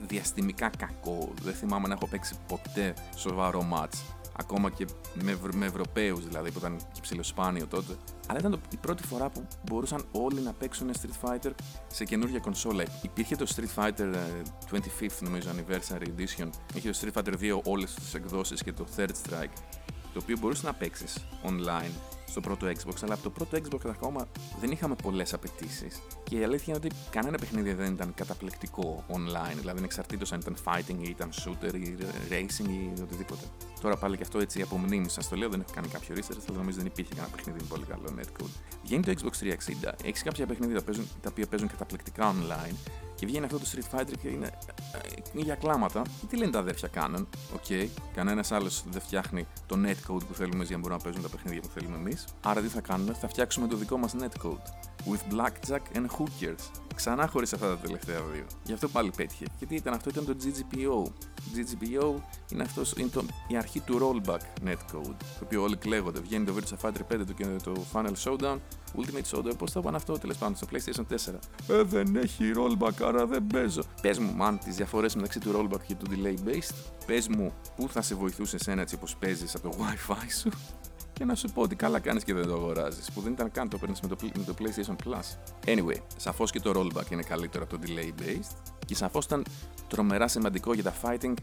διαστημικά 0.06 0.70
κακό, 0.78 1.32
δεν 1.42 1.54
θυμάμαι 1.54 1.88
να 1.88 1.94
έχω 1.94 2.06
παίξει 2.06 2.34
ποτέ 2.48 2.94
σοβαρό 3.16 3.68
match 3.74 4.21
ακόμα 4.42 4.70
και 4.70 4.86
με, 5.14 5.38
με 5.54 5.66
Ευρωπαίους 5.66 6.26
δηλαδή, 6.26 6.50
που 6.50 6.58
ήταν 6.58 6.76
ψηλοσπάνιο 7.00 7.66
τότε. 7.66 7.96
Αλλά 8.26 8.38
ήταν 8.38 8.50
το, 8.50 8.60
η 8.72 8.76
πρώτη 8.76 9.02
φορά 9.02 9.30
που 9.30 9.46
μπορούσαν 9.68 10.04
όλοι 10.12 10.40
να 10.40 10.52
παίξουν 10.52 10.90
Street 10.92 11.28
Fighter 11.28 11.50
σε 11.86 12.04
καινούργια 12.04 12.38
κονσόλα. 12.38 12.84
Υπήρχε 13.02 13.36
το 13.36 13.46
Street 13.56 13.82
Fighter 13.82 14.14
25th, 14.72 15.00
ε, 15.00 15.24
νομίζω, 15.24 15.50
Anniversary 15.50 16.06
Edition. 16.06 16.48
Είχε 16.74 16.90
το 16.90 16.98
Street 17.00 17.22
Fighter 17.22 17.34
2 17.40 17.60
όλες 17.64 17.94
τις 17.94 18.14
εκδόσεις 18.14 18.62
και 18.62 18.72
το 18.72 18.86
Third 18.96 19.10
Strike. 19.26 19.56
Το 20.12 20.18
οποίο 20.22 20.36
μπορούσες 20.40 20.64
να 20.64 20.72
παίξεις 20.72 21.16
online 21.44 22.21
στο 22.32 22.40
πρώτο 22.40 22.66
Xbox, 22.66 22.94
αλλά 23.02 23.14
από 23.14 23.22
το 23.22 23.30
πρώτο 23.30 23.56
Xbox 23.56 23.90
ακόμα 23.90 24.28
δεν 24.60 24.70
είχαμε 24.70 24.94
πολλές 25.02 25.32
απαιτήσεις. 25.32 26.00
Και 26.24 26.36
η 26.36 26.44
αλήθεια 26.44 26.74
είναι 26.74 26.86
ότι 26.86 26.96
κανένα 27.10 27.38
παιχνίδι 27.38 27.72
δεν 27.72 27.92
ήταν 27.92 28.14
καταπληκτικό 28.14 29.04
online, 29.08 29.56
δηλαδή 29.58 29.78
ανεξαρτήτω 29.78 30.26
αν 30.30 30.40
ήταν 30.40 30.56
fighting 30.64 30.98
ή 30.98 31.08
ήταν 31.08 31.30
shooter 31.32 31.74
ή 31.74 31.96
racing 32.30 32.68
ή 32.68 33.00
οτιδήποτε. 33.02 33.44
Τώρα 33.80 33.96
πάλι 33.96 34.16
και 34.16 34.22
αυτό 34.22 34.38
έτσι 34.38 34.62
από 34.62 34.76
μνήμη 34.76 35.08
σας 35.08 35.28
το 35.28 35.36
λέω, 35.36 35.48
δεν 35.48 35.60
έχω 35.60 35.72
κάνει 35.74 35.88
κάποιο 35.88 36.14
research, 36.18 36.44
αλλά 36.48 36.58
νομίζω 36.58 36.76
δεν 36.76 36.86
υπήρχε 36.86 37.14
κανένα 37.14 37.34
παιχνίδι 37.36 37.58
με 37.60 37.66
πολύ 37.68 37.84
καλό 37.84 38.14
netcode. 38.18 38.54
Βγαίνει 38.84 39.02
το 39.02 39.12
Xbox 39.16 39.44
360, 39.88 39.92
έχεις 40.04 40.22
κάποια 40.22 40.46
παιχνίδια 40.46 40.82
τα 41.20 41.28
οποία 41.28 41.46
παίζουν 41.46 41.68
καταπληκτικά 41.68 42.34
online 42.34 42.74
και 43.22 43.28
βγαίνει 43.28 43.44
αυτό 43.44 43.58
το 43.58 43.64
Street 43.72 43.98
Fighter 43.98 44.14
και 44.22 44.28
είναι, 44.28 44.50
είναι 45.32 45.42
για 45.42 45.54
κλάματα. 45.54 46.02
Τι 46.28 46.36
λένε 46.36 46.50
τα 46.50 46.58
αδέρφια 46.58 46.88
Κάνον. 46.88 47.28
OK, 47.54 47.64
okay. 47.68 47.88
κανένας 48.14 48.52
άλλος 48.52 48.84
δεν 48.90 49.00
φτιάχνει 49.00 49.46
το 49.66 49.76
netcode 49.84 50.26
που 50.28 50.34
θέλουμε 50.34 50.64
για 50.64 50.76
να 50.76 50.82
μπορούμε 50.82 50.96
να 50.96 51.02
παίζουν 51.02 51.22
τα 51.22 51.28
παιχνίδια 51.28 51.60
που 51.60 51.68
θέλουμε 51.74 51.96
εμείς. 51.96 52.24
Άρα 52.42 52.60
τι 52.60 52.68
θα 52.68 52.80
κάνουμε, 52.80 53.12
θα 53.12 53.28
φτιάξουμε 53.28 53.66
το 53.66 53.76
δικό 53.76 53.96
μας 53.96 54.14
netcode. 54.20 54.62
With 55.04 55.34
blackjack 55.34 55.96
and 55.96 56.06
hookers. 56.06 56.82
Ξανά 56.94 57.26
χωρίς 57.26 57.52
αυτά 57.52 57.66
τα 57.68 57.76
τελευταία 57.76 58.20
δύο. 58.32 58.46
Γι' 58.64 58.72
αυτό 58.72 58.88
πάλι 58.88 59.10
πέτυχε. 59.16 59.44
Και 59.58 59.66
τι 59.66 59.74
ήταν 59.74 59.94
αυτό, 59.94 60.10
ήταν 60.10 60.24
το 60.24 60.36
GGPO. 60.42 61.10
GGPO 61.54 62.14
είναι, 62.52 62.62
αυτός, 62.62 62.92
είναι 62.96 63.08
το, 63.08 63.24
η 63.48 63.56
αρχή 63.56 63.80
του 63.80 63.98
rollback 63.98 64.68
netcode. 64.68 65.16
Το 65.18 65.44
οποίο 65.44 65.62
όλοι 65.62 65.76
κλαίγονται. 65.76 66.20
Βγαίνει 66.20 66.44
το 66.44 66.54
Virtua 66.56 66.88
Fighter 66.88 67.14
5 67.14 67.20
το, 67.26 67.72
το 67.72 67.84
Final 67.92 68.12
Showdown, 68.24 68.56
Ultimate 68.96 69.36
Showdown. 69.36 69.58
Πώς 69.58 69.70
θα 69.70 69.80
πάνε 69.80 69.96
αυτό 69.96 70.18
τέλος 70.18 70.36
πάντων 70.36 70.56
στο 70.56 70.66
PlayStation 70.72 71.30
4. 71.30 71.34
Ε, 71.68 71.82
δεν 71.82 72.16
έχει 72.16 72.52
rollback, 72.56 73.08
άρα 73.14 73.26
δεν 73.26 73.46
παίζω. 73.46 73.82
Πες 74.00 74.18
μου, 74.18 74.36
man, 74.40 74.56
τις 74.64 74.76
διαφορές 74.76 75.14
μεταξύ 75.14 75.40
του 75.40 75.52
rollback 75.56 75.80
και 75.86 75.94
του 75.94 76.06
delay 76.10 76.48
based. 76.48 76.74
Πες 77.06 77.28
μου, 77.28 77.52
πού 77.76 77.88
θα 77.88 78.02
σε 78.02 78.14
βοηθούσε 78.14 78.56
εσένα 78.56 78.80
έτσι 78.80 78.94
όπως 78.94 79.16
παίζεις 79.16 79.54
από 79.54 79.68
το 79.68 79.76
WiFi 79.78 80.30
σου 80.40 80.50
και 81.12 81.24
να 81.24 81.34
σου 81.34 81.48
πω 81.48 81.62
ότι 81.62 81.76
καλά 81.76 81.98
κάνεις 81.98 82.24
και 82.24 82.34
δεν 82.34 82.46
το 82.46 82.54
αγοράζεις. 82.54 83.10
Που 83.12 83.20
δεν 83.20 83.32
ήταν 83.32 83.50
καν 83.50 83.68
το 83.68 83.78
παίρνεις 83.78 84.00
με, 84.00 84.08
με, 84.36 84.44
το 84.44 84.54
PlayStation 84.58 84.96
Plus. 85.06 85.36
Anyway, 85.66 85.96
σαφώς 86.16 86.50
και 86.50 86.60
το 86.60 86.72
rollback 86.76 87.10
είναι 87.10 87.22
καλύτερο 87.22 87.64
από 87.64 87.78
το 87.78 87.82
delay 87.86 88.22
based. 88.22 88.72
Και 88.86 88.94
σαφώς 88.94 89.24
ήταν 89.24 89.44
τρομερά 89.88 90.28
σημαντικό 90.28 90.74
για 90.74 90.82
τα 90.82 90.94
fighting 91.02 91.34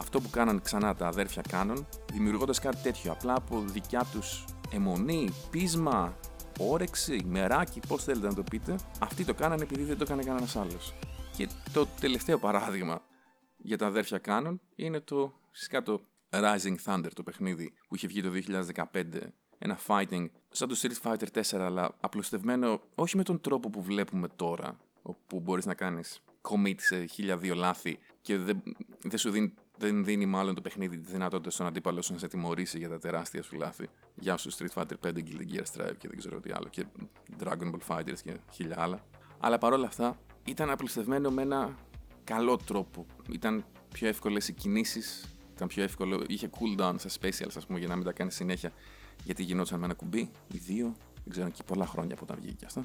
αυτό 0.00 0.20
που 0.20 0.30
κάναν 0.30 0.62
ξανά 0.62 0.94
τα 0.94 1.06
αδέρφια 1.06 1.42
κάνουν, 1.48 1.86
δημιουργώντας 2.12 2.58
κάτι 2.58 2.76
τέτοιο. 2.82 3.12
Απλά 3.12 3.34
από 3.34 3.64
δικιά 3.66 4.06
τους 4.12 4.44
αιμονή, 4.72 5.28
πείσμα, 5.50 6.16
όρεξη, 6.58 7.22
μεράκι, 7.28 7.80
πώς 7.88 8.04
θέλετε 8.04 8.26
να 8.26 8.34
το 8.34 8.42
πείτε, 8.42 8.76
αυτοί 8.98 9.24
το 9.24 9.34
κάνανε 9.34 9.62
επειδή 9.62 9.82
δεν 9.82 9.98
το 9.98 10.04
έκανε 10.06 10.22
κανένας 10.22 10.56
άλλος. 10.56 10.94
Και 11.38 11.48
το 11.72 11.86
τελευταίο 12.00 12.38
παράδειγμα 12.38 13.02
για 13.56 13.78
τα 13.78 13.86
αδέρφια 13.86 14.18
κάνουν 14.18 14.60
είναι 14.74 15.00
το 15.00 15.34
φυσικά 15.50 15.82
το 15.82 16.00
Rising 16.30 16.76
Thunder 16.84 17.08
το 17.14 17.22
παιχνίδι 17.22 17.72
που 17.88 17.94
είχε 17.94 18.06
βγει 18.06 18.22
το 18.22 18.30
2015 18.92 19.04
ένα 19.58 19.78
fighting 19.86 20.26
σαν 20.48 20.68
το 20.68 20.80
Street 20.82 21.02
Fighter 21.02 21.42
4 21.42 21.58
αλλά 21.58 21.96
απλουστευμένο 22.00 22.80
όχι 22.94 23.16
με 23.16 23.22
τον 23.22 23.40
τρόπο 23.40 23.70
που 23.70 23.82
βλέπουμε 23.82 24.28
τώρα 24.36 24.76
όπου 25.02 25.40
μπορείς 25.40 25.66
να 25.66 25.74
κάνεις 25.74 26.22
commit 26.42 26.74
σε 26.76 27.04
χίλια 27.04 27.36
δύο 27.36 27.54
λάθη 27.54 27.98
και 28.20 28.36
δεν, 28.36 28.62
δεν 29.02 29.18
σου 29.18 29.30
δίνει 29.30 29.54
δεν 29.76 30.04
δίνει 30.04 30.26
μάλλον 30.26 30.54
το 30.54 30.60
παιχνίδι 30.60 30.98
τη 30.98 31.12
δυνατότητα 31.12 31.50
στον 31.50 31.66
αντίπαλο 31.66 32.02
σου 32.02 32.12
να 32.12 32.18
σε 32.18 32.28
τιμωρήσει 32.28 32.78
για 32.78 32.88
τα 32.88 32.98
τεράστια 32.98 33.42
σου 33.42 33.56
λάθη. 33.56 33.88
Γεια 34.14 34.36
σου 34.36 34.50
Street 34.52 34.74
Fighter 34.74 35.06
5, 35.06 35.08
Guilty 35.08 35.54
Gear 35.54 35.62
Strive 35.72 35.96
και 35.98 36.08
δεν 36.08 36.16
ξέρω 36.16 36.40
τι 36.40 36.50
άλλο. 36.50 36.68
Και 36.68 36.86
Dragon 37.42 37.70
Ball 37.72 37.96
Fighters 37.96 38.18
και 38.22 38.36
χίλια 38.52 38.80
άλλα. 38.80 39.04
Αλλά 39.38 39.58
παρόλα 39.58 39.86
αυτά 39.86 40.18
ήταν 40.48 40.70
απλουστευμένο 40.70 41.30
με 41.30 41.42
ένα 41.42 41.76
καλό 42.24 42.56
τρόπο. 42.56 43.06
Ήταν 43.30 43.64
πιο 43.92 44.08
εύκολες 44.08 44.48
οι 44.48 44.52
κινήσεις 44.52 45.38
ήταν 45.58 45.68
πιο 45.68 45.82
εύκολο. 45.82 46.24
Είχε 46.28 46.50
cooldown 46.58 46.94
στα 46.96 47.08
specials, 47.20 47.52
ας 47.56 47.66
πούμε, 47.66 47.78
για 47.78 47.88
να 47.88 47.96
μην 47.96 48.04
τα 48.04 48.12
κάνει 48.12 48.30
συνέχεια. 48.30 48.72
Γιατί 49.24 49.42
γινόταν 49.42 49.78
με 49.78 49.84
ένα 49.84 49.94
κουμπί 49.94 50.30
ή 50.52 50.58
δύο. 50.58 50.94
Δεν 51.24 51.32
ξέρω, 51.32 51.48
και 51.48 51.62
πολλά 51.66 51.86
χρόνια 51.86 52.14
από 52.14 52.24
όταν 52.24 52.38
βγήκε 52.42 52.64
αυτό. 52.64 52.84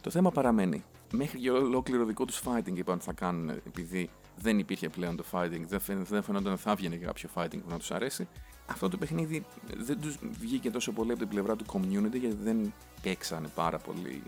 Το 0.00 0.10
θέμα 0.10 0.30
παραμένει. 0.30 0.84
Μέχρι 1.12 1.38
και 1.38 1.50
ολόκληρο 1.50 2.04
δικό 2.04 2.24
τους 2.24 2.42
fighting 2.44 2.76
είπαν 2.76 3.00
θα 3.00 3.12
κάνουν 3.12 3.50
επειδή 3.50 4.10
δεν 4.36 4.58
υπήρχε 4.58 4.88
πλέον 4.88 5.16
το 5.16 5.24
fighting, 5.32 5.62
δεν, 5.68 5.80
φαίν, 5.80 6.04
δεν 6.04 6.22
φαίνονταν 6.22 6.52
να 6.52 6.58
θα 6.58 6.74
βγαίνει 6.74 6.98
κάποιο 6.98 7.28
fighting 7.34 7.58
που 7.62 7.70
να 7.70 7.78
τους 7.78 7.90
αρέσει. 7.90 8.28
Αυτό 8.66 8.88
το 8.88 8.96
παιχνίδι 8.96 9.44
δεν 9.76 10.00
τους 10.00 10.18
βγήκε 10.40 10.70
τόσο 10.70 10.92
πολύ 10.92 11.10
από 11.10 11.20
την 11.20 11.28
πλευρά 11.28 11.56
του 11.56 11.64
community 11.72 12.18
γιατί 12.20 12.36
δεν 12.42 12.72
παίξανε 13.02 13.48
πάρα 13.54 13.78
πολύ 13.78 14.22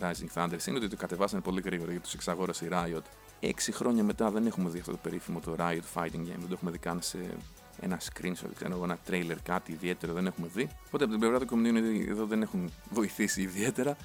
Rising 0.00 0.32
Thunder. 0.34 0.66
Είναι 0.66 0.76
ότι 0.76 0.88
το 0.88 0.96
κατεβάσανε 0.96 1.42
πολύ 1.42 1.60
γρήγορα 1.60 1.90
γιατί 1.90 2.04
τους 2.04 2.14
εξαγόρασε 2.14 2.64
η 2.64 2.68
Riot. 2.72 3.02
Έξι 3.40 3.72
χρόνια 3.72 4.04
μετά 4.04 4.30
δεν 4.30 4.46
έχουμε 4.46 4.70
δει 4.70 4.78
αυτό 4.78 4.90
το 4.90 4.98
περίφημο 5.02 5.40
το 5.40 5.56
Riot 5.58 5.82
Fighting 5.94 6.22
Game, 6.26 6.38
δεν 6.38 6.48
το 6.48 6.52
έχουμε 6.52 6.70
δει 6.70 6.78
καν 6.78 6.98
σε 7.02 7.18
ένα 7.80 8.00
screenshot, 8.00 8.50
ξέρω, 8.54 8.80
ένα 8.82 8.98
trailer, 9.10 9.36
κάτι 9.42 9.72
ιδιαίτερο 9.72 10.12
δεν 10.12 10.26
έχουμε 10.26 10.48
δει. 10.54 10.68
Οπότε 10.86 11.04
από 11.04 11.12
την 11.12 11.18
πλευρά 11.20 11.38
του 11.38 11.46
community 11.50 12.08
εδώ 12.08 12.26
δεν 12.26 12.42
έχουν 12.42 12.70
βοηθήσει 12.90 13.42
ιδιαίτερα. 13.42 13.96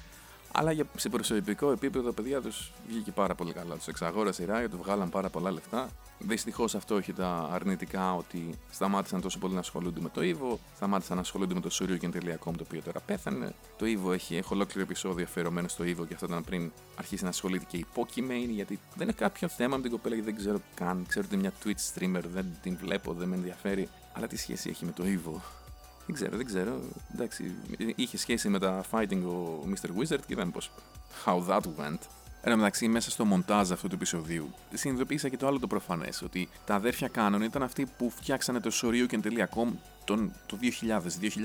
Αλλά 0.52 0.72
για, 0.72 0.84
σε 0.96 1.08
προσωπικό 1.08 1.70
επίπεδο, 1.70 2.12
παιδιά 2.12 2.40
τους 2.40 2.72
βγήκε 2.88 3.12
πάρα 3.12 3.34
πολύ 3.34 3.52
καλά. 3.52 3.74
Τους 3.74 3.86
εξαγόρασε 3.86 4.42
η 4.42 4.46
Riot, 4.50 4.66
τους 4.70 4.80
βγάλαν 4.82 5.08
πάρα 5.08 5.28
πολλά 5.28 5.50
λεφτά. 5.50 5.90
Δυστυχώς 6.18 6.74
αυτό 6.74 6.96
έχει 6.96 7.12
τα 7.12 7.48
αρνητικά 7.52 8.14
ότι 8.14 8.54
σταμάτησαν 8.70 9.20
τόσο 9.20 9.38
πολύ 9.38 9.54
να 9.54 9.60
ασχολούνται 9.60 10.00
με 10.00 10.08
το 10.08 10.20
Evo, 10.24 10.56
σταμάτησαν 10.76 11.16
να 11.16 11.22
ασχολούνται 11.22 11.54
με 11.54 11.60
το 11.60 11.68
Suryuken.com 11.72 12.52
το 12.56 12.64
οποίο 12.64 12.82
τώρα 12.84 13.00
πέθανε. 13.00 13.54
Το 13.78 13.86
Evo 13.86 14.12
έχει, 14.12 14.36
έχω 14.36 14.54
ολόκληρο 14.54 14.86
επεισόδιο 14.86 15.24
αφιερωμένο 15.24 15.68
στο 15.68 15.84
Evo 15.84 16.06
και 16.08 16.14
αυτό 16.14 16.26
ήταν 16.26 16.44
πριν 16.44 16.72
αρχίσει 16.96 17.22
να 17.22 17.28
ασχολείται 17.28 17.64
και 17.68 17.76
η 17.76 17.86
Pokimane, 17.94 18.48
γιατί 18.48 18.78
δεν 18.94 19.08
έχει 19.08 19.18
κάποιο 19.18 19.48
θέμα 19.48 19.76
με 19.76 19.82
την 19.82 19.90
κοπέλα 19.90 20.14
και 20.14 20.22
δεν 20.22 20.36
ξέρω 20.36 20.60
καν. 20.74 21.04
Ξέρω 21.08 21.26
ότι 21.26 21.36
είναι 21.36 21.50
μια 21.50 21.52
Twitch 21.64 21.98
streamer, 21.98 22.22
δεν 22.32 22.46
την 22.62 22.76
βλέπω, 22.80 23.12
δεν 23.12 23.28
με 23.28 23.36
ενδιαφέρει. 23.36 23.88
Αλλά 24.12 24.26
τι 24.26 24.36
σχέση 24.36 24.68
έχει 24.68 24.84
με 24.84 24.92
το 24.92 25.04
Evo; 25.06 25.40
Δεν 26.08 26.16
ξέρω, 26.16 26.36
δεν 26.36 26.46
ξέρω. 26.46 26.80
Εντάξει, 27.14 27.54
είχε 27.94 28.16
σχέση 28.16 28.48
με 28.48 28.58
τα 28.58 28.84
fighting 28.90 29.22
ο 29.24 29.64
Mr. 29.66 29.88
Wizard 29.88 30.20
και 30.26 30.32
είδαμε 30.32 30.50
πως 30.50 30.70
how 31.24 31.46
that 31.48 31.60
went. 31.60 31.98
Εν 32.40 32.52
τω 32.52 32.56
μεταξύ, 32.56 32.88
μέσα 32.88 33.10
στο 33.10 33.24
μοντάζ 33.24 33.70
αυτού 33.72 33.88
του 33.88 33.94
επεισοδίου, 33.94 34.50
συνειδητοποίησα 34.74 35.28
και 35.28 35.36
το 35.36 35.46
άλλο 35.46 35.58
το 35.58 35.66
προφανές, 35.66 36.22
ότι 36.22 36.48
τα 36.64 36.74
αδέρφια 36.74 37.10
Canon 37.14 37.40
ήταν 37.42 37.62
αυτοί 37.62 37.86
που 37.96 38.10
φτιάξανε 38.10 38.60
το 38.60 38.70
Shoryuken.com 38.82 39.68
τον, 40.04 40.32
το 40.46 40.58
2000, 40.62 41.00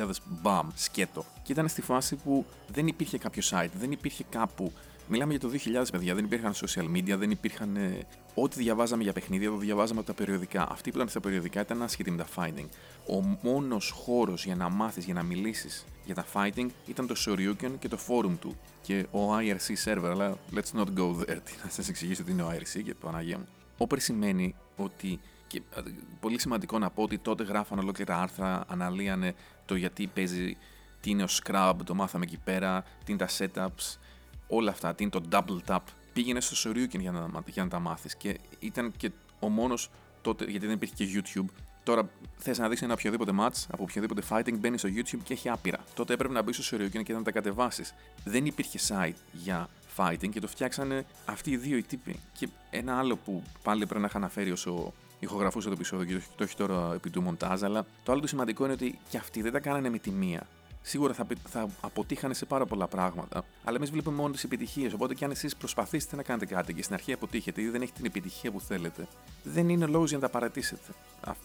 2000 0.05 0.09
μπαμ, 0.25 0.67
σκέτο. 0.75 1.25
Και 1.43 1.51
ήταν 1.51 1.67
στη 1.67 1.81
φάση 1.81 2.15
που 2.15 2.45
δεν 2.67 2.87
υπήρχε 2.87 3.17
κάποιο 3.17 3.43
site, 3.49 3.71
δεν 3.79 3.91
υπήρχε 3.91 4.23
κάπου 4.29 4.71
Μιλάμε 5.07 5.31
για 5.31 5.39
το 5.39 5.49
2000, 5.83 5.85
παιδιά. 5.91 6.15
Δεν 6.15 6.25
υπήρχαν 6.25 6.53
social 6.53 6.95
media, 6.95 7.15
δεν 7.17 7.31
υπήρχαν. 7.31 7.75
Ε, 7.75 7.97
ό,τι 8.33 8.59
διαβάζαμε 8.59 9.03
για 9.03 9.13
παιχνίδια, 9.13 9.49
το 9.49 9.57
διαβάζαμε 9.57 9.99
από 9.99 10.07
τα 10.07 10.13
περιοδικά. 10.13 10.67
Αυτοί 10.71 10.89
που 10.89 10.95
ήταν 10.95 11.09
στα 11.09 11.19
περιοδικά 11.19 11.61
ήταν 11.61 11.81
άσχετοι 11.81 12.11
με 12.11 12.17
τα 12.17 12.27
fighting. 12.35 12.67
Ο 13.07 13.37
μόνος 13.41 13.89
χώρος 13.89 14.45
για 14.45 14.55
να 14.55 14.69
μάθεις, 14.69 15.05
για 15.05 15.13
να 15.13 15.23
μιλήσεις 15.23 15.85
για 16.05 16.15
τα 16.15 16.25
fighting 16.33 16.67
ήταν 16.85 17.07
το 17.07 17.15
Shoryuken 17.25 17.71
και 17.79 17.87
το 17.87 17.97
forum 18.07 18.37
του. 18.39 18.55
Και 18.81 19.05
ο 19.11 19.37
IRC 19.37 19.85
server, 19.85 20.09
αλλά 20.11 20.37
let's 20.55 20.79
not 20.79 20.87
go 20.97 21.15
there. 21.19 21.39
Να 21.63 21.69
σας 21.69 21.89
εξηγήσω 21.89 22.23
τι 22.23 22.31
είναι 22.31 22.43
ο 22.43 22.49
IRC 22.49 22.81
και 22.83 22.95
το 23.01 23.07
Αναγία 23.07 23.37
μου. 23.37 23.47
Όπερ 23.77 23.99
σημαίνει 23.99 24.55
ότι 24.75 25.19
και 25.47 25.61
ε, 25.75 25.81
πολύ 26.19 26.39
σημαντικό 26.39 26.79
να 26.79 26.89
πω 26.89 27.03
ότι 27.03 27.17
τότε 27.17 27.43
γράφαν 27.43 27.79
ολόκληρα 27.79 28.21
άρθρα, 28.21 28.63
αναλύανε 28.67 29.33
το 29.65 29.75
γιατί 29.75 30.07
παίζει, 30.07 30.57
τι 31.01 31.09
είναι 31.09 31.23
ο 31.23 31.27
Scrub, 31.29 31.73
το 31.83 31.93
μάθαμε 31.93 32.23
εκεί 32.23 32.37
πέρα, 32.43 32.83
τι 33.05 33.11
είναι 33.11 33.25
τα 33.25 33.29
setups, 33.37 33.97
όλα 34.47 34.71
αυτά, 34.71 34.95
τι 34.95 35.03
είναι 35.03 35.11
το 35.11 35.23
double 35.31 35.59
tap, 35.67 35.79
πήγαινε 36.13 36.41
στο 36.41 36.71
Shoryuken 36.71 36.99
για 36.99 37.11
να, 37.11 37.43
για 37.45 37.63
να 37.63 37.69
τα 37.69 37.79
μάθεις. 37.79 38.15
Και 38.15 38.39
ήταν 38.59 38.93
και 38.97 39.11
ο 39.39 39.49
μόνος 39.49 39.89
τότε, 40.21 40.45
γιατί 40.45 40.65
δεν 40.65 40.75
υπήρχε 40.75 40.93
και 40.95 41.05
YouTube. 41.13 41.45
Τώρα 41.83 42.09
θες 42.37 42.57
να 42.57 42.69
δεις 42.69 42.81
ένα 42.81 42.93
οποιοδήποτε 42.93 43.31
match 43.39 43.65
από 43.71 43.83
οποιοδήποτε 43.83 44.21
fighting, 44.29 44.53
μπαίνει 44.59 44.77
στο 44.77 44.89
YouTube 44.89 45.19
και 45.23 45.33
έχει 45.33 45.49
άπειρα. 45.49 45.83
Τότε 45.95 46.13
έπρεπε 46.13 46.33
να 46.33 46.41
μπεις 46.41 46.65
στο 46.65 46.77
Shoryuken 46.77 47.03
και 47.03 47.13
να 47.13 47.23
τα 47.23 47.31
κατεβάσεις. 47.31 47.93
Δεν 48.23 48.45
υπήρχε 48.45 48.79
site 48.87 49.15
για 49.31 49.69
fighting 49.97 50.29
και 50.29 50.39
το 50.39 50.47
φτιάξανε 50.47 51.05
αυτοί 51.25 51.51
οι 51.51 51.57
δύο 51.57 51.77
οι 51.77 51.83
τύποι. 51.83 52.19
Και 52.37 52.47
ένα 52.69 52.97
άλλο 52.97 53.15
που 53.15 53.43
πάλι 53.63 53.85
πρέπει 53.85 54.01
να 54.01 54.07
είχα 54.07 54.17
αναφέρει 54.17 54.51
όσο 54.51 54.93
ηχογραφούσα 55.19 55.67
το 55.67 55.73
επεισόδιο 55.73 56.17
και 56.17 56.23
το 56.35 56.43
έχει 56.43 56.55
τώρα 56.55 56.93
επί 56.93 57.09
του 57.09 57.21
μοντάζ, 57.21 57.63
αλλά 57.63 57.85
το 58.03 58.11
άλλο 58.11 58.21
το 58.21 58.27
σημαντικό 58.27 58.63
είναι 58.63 58.73
ότι 58.73 58.99
και 59.09 59.17
αυτοί 59.17 59.41
δεν 59.41 59.51
τα 59.51 59.59
κάνανε 59.59 59.89
με 59.89 59.97
τη 59.97 60.11
μία 60.11 60.47
σίγουρα 60.83 61.13
θα, 61.13 61.27
θα 61.49 61.69
αποτύχανε 61.81 62.33
σε 62.33 62.45
πάρα 62.45 62.65
πολλά 62.65 62.87
πράγματα. 62.87 63.45
Αλλά 63.63 63.77
εμείς 63.77 63.91
βλέπουμε 63.91 64.15
μόνο 64.15 64.33
τις 64.33 64.43
επιτυχίες. 64.43 64.93
Οπότε 64.93 65.13
και 65.13 65.25
αν 65.25 65.31
εσείς 65.31 65.55
προσπαθήσετε 65.55 66.15
να 66.15 66.23
κάνετε 66.23 66.45
κάτι 66.45 66.73
και 66.73 66.81
στην 66.83 66.93
αρχή 66.93 67.13
αποτύχετε 67.13 67.61
ή 67.61 67.69
δεν 67.69 67.81
έχει 67.81 67.91
την 67.91 68.05
επιτυχία 68.05 68.51
που 68.51 68.59
θέλετε, 68.59 69.07
δεν 69.43 69.69
είναι 69.69 69.85
λόγος 69.85 70.09
για 70.09 70.17
να 70.17 70.23
τα 70.23 70.29
παρατήσετε. 70.29 70.93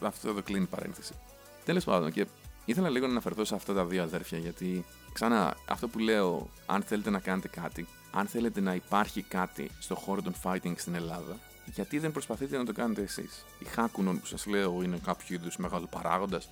Αυτό 0.03 0.29
εδώ 0.29 0.43
κλείνει 0.43 0.63
η 0.63 0.67
παρένθεση. 0.67 1.15
Τέλος 1.65 1.85
πάντων, 1.85 2.13
και 2.13 2.27
ήθελα 2.65 2.89
λίγο 2.89 3.07
να 3.07 3.11
αναφερθώ 3.13 3.45
σε 3.45 3.55
αυτά 3.55 3.75
τα 3.75 3.85
δύο 3.85 4.03
αδέρφια, 4.03 4.39
γιατί 4.39 4.85
ξανά 5.13 5.57
αυτό 5.69 5.89
που 5.89 5.99
λέω, 5.99 6.51
αν 6.67 6.83
θέλετε 6.83 7.11
να 7.11 7.19
κάνετε 7.19 7.49
κάτι, 7.49 7.87
αν 8.13 8.27
θέλετε 8.27 8.61
να 8.61 8.75
υπάρχει 8.75 9.23
κάτι 9.23 9.71
στο 9.79 9.95
χώρο 9.95 10.23
των 10.23 10.35
fighting 10.43 10.73
στην 10.77 10.95
Ελλάδα, 10.95 11.37
γιατί 11.75 11.99
δεν 11.99 12.13
προσπαθείτε 12.13 12.57
να 12.57 12.65
το 12.65 12.73
κάνετε 12.73 13.03
εσείς. 13.03 13.45
Η 13.59 13.65
Χάκουνον 13.65 14.21
που 14.21 14.27
σας 14.27 14.47
λέω 14.47 14.83
είναι 14.83 14.99
κάποιο 15.05 15.37
είδους 15.37 15.57
μεγάλος 15.57 15.89
παράγοντας, 15.89 16.49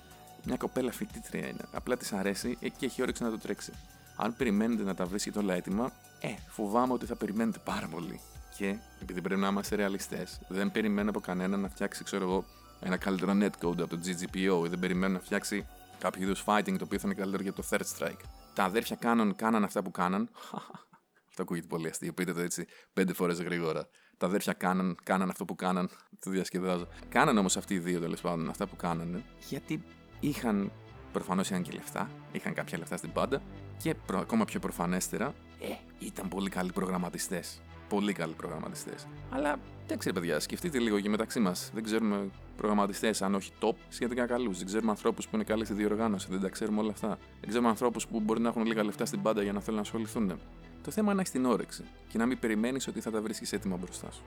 μια 0.47 0.57
κοπέλα 0.57 0.91
φοιτήτρια 0.91 1.47
είναι. 1.47 1.65
Απλά 1.71 1.97
της 1.97 2.13
αρέσει 2.13 2.57
και 2.77 2.85
έχει 2.85 3.01
όρεξη 3.01 3.23
να 3.23 3.29
το 3.29 3.37
τρέξει. 3.37 3.71
Αν 4.15 4.35
περιμένετε 4.35 4.83
να 4.83 4.95
τα 4.95 5.05
βρίσκετε 5.05 5.39
όλα 5.39 5.53
έτοιμα, 5.53 5.91
ε, 6.19 6.27
φοβάμαι 6.47 6.93
ότι 6.93 7.05
θα 7.05 7.15
περιμένετε 7.15 7.59
πάρα 7.63 7.87
πολύ. 7.87 8.19
Και 8.57 8.77
επειδή 9.01 9.21
πρέπει 9.21 9.39
να 9.39 9.47
είμαστε 9.47 9.75
ρεαλιστές, 9.75 10.39
δεν 10.47 10.71
περιμένω 10.71 11.09
από 11.09 11.19
κανένα 11.19 11.57
να 11.57 11.69
φτιάξει, 11.69 12.03
ξέρω 12.03 12.23
εγώ, 12.23 12.45
ένα 12.79 12.97
καλύτερο 12.97 13.31
netcode 13.31 13.79
από 13.81 13.87
το 13.87 13.99
GGPO 14.05 14.65
ή 14.65 14.69
δεν 14.69 14.79
περιμένω 14.79 15.13
να 15.13 15.19
φτιάξει 15.19 15.67
κάποιο 15.99 16.21
είδους 16.21 16.43
fighting 16.45 16.75
το 16.77 16.83
οποίο 16.83 16.99
θα 16.99 17.07
είναι 17.07 17.13
καλύτερο 17.13 17.43
για 17.43 17.53
το 17.53 17.63
Third 17.69 17.81
Strike. 17.97 18.21
Τα 18.53 18.63
αδέρφια 18.63 18.95
κάναν, 18.95 19.35
κάναν 19.35 19.63
αυτά 19.63 19.81
που 19.81 19.91
κάναν. 19.91 20.29
Αυτό 21.29 21.41
ακούγεται 21.41 21.67
πολύ 21.67 21.87
αστείο. 21.87 22.13
Πείτε 22.13 22.33
το 22.33 22.39
έτσι 22.39 22.65
πέντε 22.93 23.13
φορές 23.13 23.41
γρήγορα. 23.41 23.87
Τα 24.17 24.25
αδέρφια 24.25 24.53
κάναν, 24.53 24.97
κάναν 25.03 25.29
αυτό 25.29 25.45
που 25.45 25.55
κάναν. 25.55 25.89
Το 26.19 26.29
διασκεδάζω. 26.29 26.87
Κάναν 27.09 27.37
όμως 27.37 27.57
αυτοί 27.57 27.73
οι 27.73 27.79
δύο 27.79 27.99
τέλος 27.99 28.21
πάντων 28.21 28.49
αυτά 28.49 28.67
που 28.67 28.75
κάνανε. 28.75 29.23
Γιατί 29.47 29.83
είχαν 30.19 30.71
προφανώς 31.11 31.49
είχαν 31.49 31.61
και 31.61 31.71
λεφτά, 31.71 32.09
είχαν 32.31 32.53
κάποια 32.53 32.77
λεφτά 32.77 32.97
στην 32.97 33.11
πάντα 33.11 33.41
και 33.77 33.95
προ, 34.05 34.19
ακόμα 34.19 34.45
πιο 34.45 34.59
προφανέστερα, 34.59 35.33
ε, 35.59 36.05
ήταν 36.05 36.27
πολύ 36.27 36.49
καλοί 36.49 36.71
προγραμματιστές. 36.71 37.61
Πολύ 37.89 38.13
καλοί 38.13 38.33
προγραμματιστές. 38.33 39.07
Αλλά 39.29 39.59
εντάξει, 39.83 40.13
παιδιά, 40.13 40.39
σκεφτείτε 40.39 40.79
λίγο 40.79 40.99
και 40.99 41.09
μεταξύ 41.09 41.39
μας. 41.39 41.71
Δεν 41.73 41.83
ξέρουμε 41.83 42.29
προγραμματιστές, 42.57 43.21
αν 43.21 43.35
όχι 43.35 43.51
top, 43.61 43.73
σχετικά 43.89 44.25
καλούς. 44.25 44.57
Δεν 44.57 44.65
ξέρουμε 44.65 44.91
ανθρώπους 44.91 45.27
που 45.27 45.35
είναι 45.35 45.43
καλοί 45.43 45.65
στη 45.65 45.73
διοργάνωση, 45.73 46.27
δεν 46.29 46.41
τα 46.41 46.49
ξέρουμε 46.49 46.79
όλα 46.79 46.91
αυτά. 46.91 47.07
Δεν 47.39 47.49
ξέρουμε 47.49 47.69
ανθρώπους 47.69 48.07
που 48.07 48.19
μπορεί 48.19 48.41
να 48.41 48.49
έχουν 48.49 48.65
λίγα 48.65 48.83
λεφτά 48.83 49.05
στην 49.05 49.21
πάντα 49.21 49.43
για 49.43 49.53
να 49.53 49.59
θέλουν 49.59 49.75
να 49.75 49.81
ασχοληθούν. 49.81 50.39
Το 50.83 50.91
θέμα 50.91 51.05
είναι 51.05 51.15
να 51.15 51.21
έχεις 51.21 51.31
την 51.31 51.45
όρεξη 51.45 51.83
και 52.07 52.17
να 52.17 52.25
μην 52.25 52.39
περιμένεις 52.39 52.87
ότι 52.87 53.01
θα 53.01 53.11
τα 53.11 53.21
βρίσκει 53.21 53.55
έτοιμα 53.55 53.75
μπροστά 53.75 54.11
σου. 54.11 54.21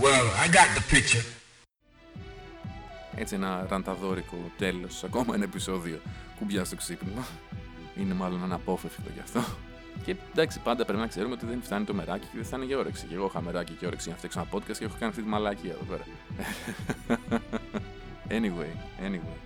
Well, 0.00 0.26
I 0.44 0.48
got 0.48 0.68
the 0.78 0.94
picture 0.94 1.41
έτσι 3.22 3.34
ένα 3.34 3.66
ρανταδόρικο 3.68 4.36
τέλος, 4.58 5.04
ακόμα 5.04 5.34
ένα 5.34 5.44
επεισόδιο 5.44 6.00
κουμπιά 6.38 6.64
στο 6.64 6.76
ξύπνημα. 6.76 7.26
Είναι 7.96 8.14
μάλλον 8.14 8.42
αναπόφευκτο 8.42 9.10
γι' 9.14 9.20
αυτό. 9.20 9.42
Και 10.04 10.16
εντάξει, 10.30 10.60
πάντα 10.60 10.84
πρέπει 10.84 11.00
να 11.00 11.06
ξέρουμε 11.06 11.34
ότι 11.34 11.46
δεν 11.46 11.62
φτάνει 11.62 11.84
το 11.84 11.94
μεράκι 11.94 12.26
και 12.26 12.32
δεν 12.34 12.44
φτάνει 12.44 12.64
για 12.64 12.78
όρεξη. 12.78 13.06
Και 13.06 13.14
εγώ 13.14 13.26
είχα 13.26 13.40
μεράκι 13.40 13.72
και 13.72 13.86
όρεξη 13.86 14.08
να 14.08 14.16
φτιάξω 14.16 14.40
ένα 14.40 14.48
podcast 14.52 14.76
και 14.78 14.84
έχω 14.84 14.96
κάνει 14.98 15.10
αυτή 15.10 15.22
τη 15.22 15.28
μαλάκια 15.28 15.70
εδώ 15.70 15.84
πέρα. 15.84 16.04
anyway, 18.38 19.04
anyway. 19.06 19.36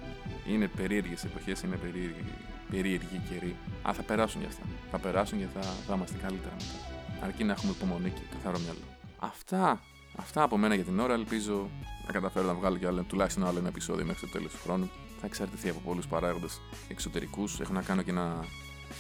Είναι 0.49 0.69
περίεργες 0.77 1.25
εποχές, 1.25 1.63
είναι 1.63 1.77
περίεργοι, 1.77 2.35
περίεργοι 2.71 3.21
καιροί. 3.29 3.57
Α, 3.89 3.93
θα 3.93 4.03
περάσουν 4.03 4.41
γι' 4.41 4.47
αυτά. 4.47 4.63
Θα 4.91 4.99
περάσουν 4.99 5.39
και 5.39 5.47
θα, 5.55 5.61
θα 5.61 5.95
είμαστε 5.95 6.17
καλύτερα 6.23 6.55
μετά. 6.55 7.25
Αρκεί 7.27 7.45
να 7.45 7.53
έχουμε 7.53 7.73
υπομονή 7.73 8.11
και 8.11 8.21
καθαρό 8.33 8.59
μυαλό. 8.59 8.87
Αυτά 9.19 9.81
Αυτά 10.17 10.43
από 10.43 10.57
μένα 10.57 10.75
για 10.75 10.85
την 10.85 10.99
ώρα. 10.99 11.15
Ελπίζω 11.15 11.71
να 12.07 12.13
καταφέρω 12.13 12.47
να 12.47 12.55
βγάλω 12.55 12.77
και 12.77 12.87
άλλο, 12.87 13.03
τουλάχιστον 13.03 13.47
άλλο 13.47 13.59
ένα 13.59 13.69
επεισόδιο 13.69 14.05
μέχρι 14.05 14.21
το 14.21 14.33
τέλος 14.33 14.53
του 14.53 14.59
χρόνου. 14.63 14.91
Θα 15.21 15.27
εξαρτηθεί 15.27 15.69
από 15.69 15.81
πολλούς 15.85 16.07
παράγοντες 16.07 16.61
εξωτερικούς. 16.89 17.61
Έχω 17.61 17.73
να 17.73 17.83
κάνω 17.83 18.03
και 18.03 18.11
ένα 18.11 18.45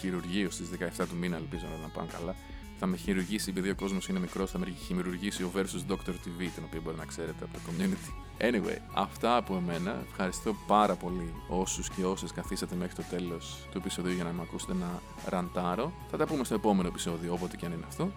χειρουργείο 0.01 0.51
στις 0.51 0.69
17 0.99 1.07
του 1.09 1.17
μήνα, 1.17 1.37
ελπίζω 1.37 1.67
να 1.83 1.89
πάνε 1.89 2.09
καλά. 2.19 2.35
Θα 2.79 2.87
με 2.87 2.97
χειρουργήσει, 2.97 3.51
επειδή 3.51 3.71
ο 3.71 3.75
κόσμος 3.75 4.09
είναι 4.09 4.19
μικρός, 4.19 4.51
θα 4.51 4.59
με 4.59 4.67
χειρουργήσει 4.87 5.43
ο 5.43 5.51
Versus 5.57 5.93
Doctor 5.93 6.11
TV, 6.11 6.49
τον 6.55 6.65
οποίο 6.67 6.81
μπορεί 6.85 6.97
να 6.97 7.05
ξέρετε 7.05 7.45
από 7.45 7.53
το 7.53 7.61
community. 7.67 8.27
Anyway, 8.39 8.79
αυτά 8.95 9.37
από 9.37 9.57
εμένα. 9.57 10.05
Ευχαριστώ 10.11 10.57
πάρα 10.67 10.95
πολύ 10.95 11.33
όσους 11.49 11.91
και 11.91 12.05
όσες 12.05 12.33
καθίσατε 12.33 12.75
μέχρι 12.75 12.95
το 12.95 13.03
τέλος 13.11 13.67
του 13.71 13.79
επεισοδίου 13.79 14.15
για 14.15 14.25
να 14.25 14.33
με 14.33 14.43
ακούσετε 14.43 14.75
να 14.75 15.03
ραντάρω. 15.27 15.93
Θα 16.11 16.17
τα 16.17 16.27
πούμε 16.27 16.45
στο 16.45 16.55
επόμενο 16.55 16.89
επεισόδιο, 16.89 17.33
όποτε 17.33 17.57
και 17.57 17.67
αν 17.67 17.73
είναι 17.73 17.85
αυτό 17.89 18.13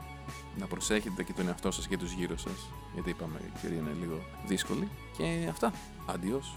να 0.59 0.65
προσέχετε 0.65 1.23
και 1.23 1.33
τον 1.33 1.47
εαυτό 1.47 1.71
σας 1.71 1.87
και 1.87 1.97
τους 1.97 2.11
γύρω 2.11 2.37
σας 2.37 2.69
γιατί 2.93 3.09
είπαμε 3.09 3.39
η 3.45 3.59
κυρία 3.61 3.77
είναι 3.77 3.95
λίγο 3.99 4.19
δύσκολη 4.47 4.89
και 5.17 5.47
αυτά. 5.49 5.73
Αντιός. 6.05 6.53